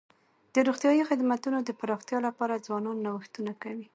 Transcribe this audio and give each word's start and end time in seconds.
د 0.53 0.55
روغتیايي 0.67 1.03
خدمتونو 1.09 1.57
د 1.63 1.69
پراختیا 1.79 2.19
لپاره 2.27 2.63
ځوانان 2.65 2.97
نوښتونه 3.05 3.53
کوي. 3.63 3.85